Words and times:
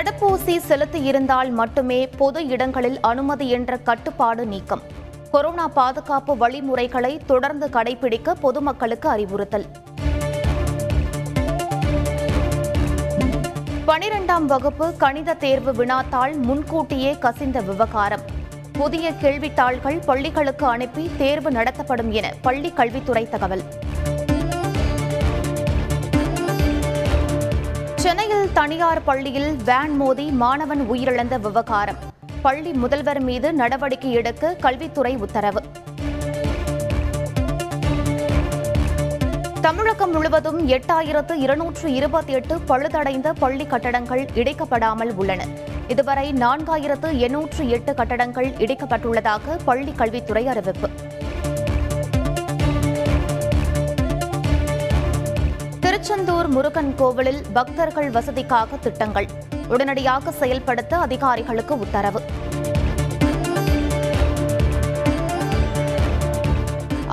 தடுப்பூசி 0.00 0.60
செலுத்தியிருந்தால் 0.68 1.50
மட்டுமே 1.50 2.06
பொது 2.06 2.46
இடங்களில் 2.46 3.00
அனுமதி 3.00 3.50
என்ற 3.50 3.76
கட்டுப்பாடு 3.76 4.46
நீக்கம். 4.46 4.82
கொரோனா 5.30 5.68
பாதுகாப்பு 5.68 6.36
வழிமுறைகளை 6.36 7.20
தொடர்ந்து 7.26 7.68
கடைபிடிக்க 7.68 8.34
பொதுமக்களுக்கு 8.40 9.08
அறிவுறுத்தல். 9.08 9.66
பனிரெண்டாம் 13.86 14.44
வகுப்பு 14.44 14.96
கணித 14.96 15.34
தேர்வு 15.34 15.72
வினாத்தாள் 15.72 16.36
முன்கூட்டியே 16.36 17.18
கசிந்த 17.18 17.60
விவகாரம். 17.60 18.20
புதிய 18.72 19.10
கேள்வித்தாள்கள் 19.10 20.00
பள்ளிகளுக்கு 20.06 20.66
அனுப்பி 20.66 21.10
தேர்வு 21.16 21.50
நடத்தப்படும் 21.50 22.10
என 22.10 22.34
பள்ளி 22.42 22.72
கல்வித்துறை 22.72 23.28
தகவல். 23.28 23.62
சென்னையில் 28.10 28.52
தனியார் 28.52 29.04
பள்ளியில் 29.04 29.56
வேன் 29.56 29.96
மோதி 29.96 30.30
மாணவன் 30.30 30.90
உயிரிழந்த 30.90 31.40
விவகாரம். 31.40 31.96
பள்ளி 32.42 32.72
முதல்வர் 32.72 33.20
மீது 33.20 33.52
நடவடிக்கை 33.52 34.12
எடுக்க 34.12 34.54
கல்வித்துறை 34.54 35.16
உத்தரவு. 35.16 35.60
தமிழகம் 39.60 40.10
முழுவதும் 40.12 40.68
எட்டாயிரத்து 40.68 41.32
இருநூற்று 41.32 41.92
இருபத்தி 41.92 42.32
எட்டு 42.32 42.56
பழுதடைந்த 42.68 43.32
பள்ளி 43.38 43.66
கட்டடங்கள் 43.66 44.28
இடிக்கப்படாமல் 44.34 45.14
உள்ளன. 45.14 45.46
இதுவரை 45.88 46.32
நான்காயிரத்து 46.32 47.16
எண்ணூற்று 47.16 47.68
எட்டு 47.68 47.94
கட்டடங்கள் 47.94 48.48
இடிக்கப்பட்டுள்ளதாக 48.48 49.58
பள்ளி 49.64 49.92
கல்வித்துறை 49.92 50.48
அறிவிப்பு. 50.48 50.90
திருச்செந்தூர் 56.10 56.48
முருகன் 56.48 56.94
கோவிலில் 56.96 57.42
பக்தர்கள் 57.52 58.08
வசதிக்காக 58.10 58.78
திட்டங்கள். 58.80 59.26
உடனடியாக 59.68 60.32
செயல்படுத்த 60.32 60.96
அதிகாரிகளுக்கு 60.96 61.78
உத்தரவு. 61.78 62.20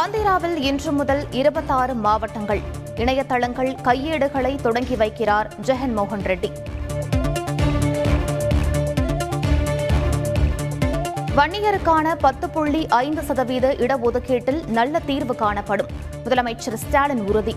ஆந்திராவில் 0.00 0.56
இன்று 0.56 0.92
முதல் 0.92 1.22
இருபத்தாறு 1.30 1.94
மாவட்டங்கள் 1.94 2.60
இணையதளங்கள் 2.94 3.72
கையேடுகளை 3.88 4.60
தொடங்கி 4.60 4.94
வைக்கிறார் 4.94 5.50
ஜெகன்மோகன் 5.66 6.26
ரெட்டி. 6.30 6.52
வன்னியருக்கான 11.36 12.14
பத்து 12.14 12.48
புள்ளி 12.50 12.86
ஐந்து 12.88 13.22
சதவீத 13.22 13.74
இடஒதுக்கீட்டில் 13.78 14.66
நல்ல 14.66 14.98
தீர்வு 14.98 15.34
காணப்படும். 15.34 15.92
முதலமைச்சர் 16.24 16.80
ஸ்டாலின் 16.84 17.26
உறுதி. 17.26 17.56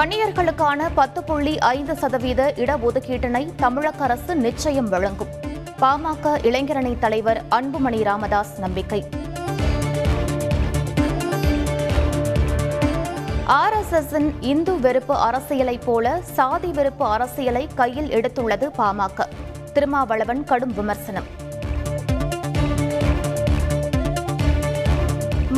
வன்னியர்களுக்கான 0.00 0.90
பத்து 0.94 1.24
புள்ளி 1.24 1.58
ஐந்து 1.58 1.96
சதவீத 1.96 2.52
இடஒதுக்கீட்டினை 2.56 3.54
தமிழக 3.56 4.04
அரசு 4.04 4.36
நிச்சயம் 4.36 4.88
வழங்கும். 4.88 5.28
பாமக 5.80 6.22
இளைஞரணி 6.22 6.98
தலைவர் 6.98 7.42
அன்புமணி 7.50 8.02
ராமதாஸ் 8.02 8.58
நம்பிக்கை. 8.58 9.08
ஆர்எஸ்எஸ்ஸின் 13.46 14.32
இந்து 14.40 14.80
வெறுப்பு 14.80 15.14
அரசியலைப் 15.14 15.84
போல 15.84 16.20
சாதி 16.22 16.68
வெறுப்பு 16.68 17.06
அரசியலை 17.06 17.68
கையில் 17.74 18.10
எடுத்துள்ளது 18.10 18.70
பாமக. 18.78 19.20
திருமாவளவன் 19.72 20.44
கடும் 20.44 20.74
விமர்சனம். 20.74 21.48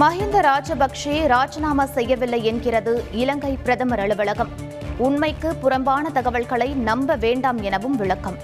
மஹிந்த 0.02 0.36
ராஜபக்சே 0.40 1.26
ராஜினாமா 1.26 1.84
செய்யவில்லை 1.84 2.44
என்கிறது 2.44 3.04
இலங்கை 3.10 3.58
பிரதமர் 3.62 4.00
அலுவலகம். 4.00 4.50
உண்மைக்கு 4.96 5.54
புறம்பான 5.54 6.10
தகவல்களை 6.10 6.68
நம்ப 6.72 7.16
வேண்டாம் 7.16 7.62
எனவும் 7.62 7.96
விளக்கம். 7.96 8.36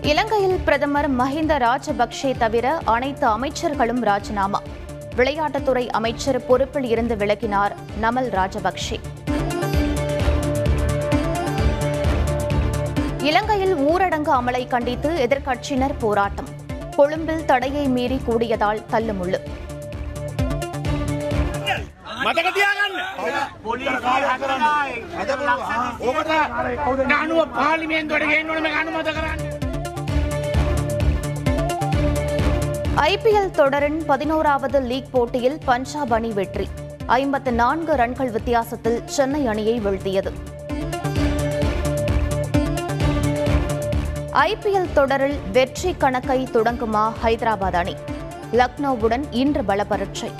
இலங்கையில் 0.00 0.58
பிரதமர் 0.64 1.10
மஹிந்த 1.16 1.56
ராஜபக்சே 1.66 2.38
தவிர 2.38 2.78
அனைத்து 2.84 3.26
அமைச்சர்களும் 3.26 4.02
ராஜினாமா. 4.02 4.62
விளையாட்டுத்துறை 5.16 5.86
அமைச்சர் 5.88 6.46
பொறுப்பில் 6.46 6.84
இருந்து 6.84 7.14
விலகினார் 7.14 7.74
நமல் 8.02 8.30
ராஜபக்சே 8.38 8.98
இலங்கையில் 13.22 13.76
ஊரடங்கு 13.76 14.32
அமலை 14.40 14.68
கண்டித்து 14.68 15.10
எதிர்க்கட்சியினர் 15.26 15.94
போராட்டம். 15.98 16.53
கொழும்பில் 16.96 17.44
தடையை 17.44 17.88
மீறி 17.88 18.20
கூடியதால் 18.24 18.82
தள்ளுமுள்ளு. 18.90 19.38
ஐபிஎல் 32.96 33.50
தொடரின் 33.50 34.04
பதினோராவது 34.06 34.80
லீக் 34.80 35.12
போட்டியில் 35.12 35.58
பஞ்சாப் 35.64 36.12
அணி 36.12 36.32
வெற்றி. 36.32 36.68
ஐம்பத்து 37.06 37.52
நான்கு 37.52 37.96
ரன்கள் 37.96 38.30
வித்தியாசத்தில் 38.30 39.06
சென்னை 39.06 39.46
அணியை 39.46 39.80
வீழ்த்தியது. 39.80 40.32
ஐபிஎல் 44.34 44.92
தொடரில் 44.92 45.38
வெற்றி 45.52 45.94
கணக்கை 45.98 46.48
தொடங்குமா 46.52 47.12
ஹைதராபாத் 47.22 47.74
அணி? 47.74 47.96
லக்னோவுடன் 48.52 49.24
இன்று 49.30 49.62
பலப்பரட்சை. 49.62 50.30